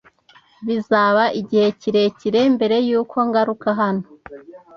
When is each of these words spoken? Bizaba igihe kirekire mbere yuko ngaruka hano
Bizaba 0.67 1.23
igihe 1.41 1.67
kirekire 1.79 2.41
mbere 2.55 2.75
yuko 2.87 3.15
ngaruka 3.27 3.69
hano 3.79 4.05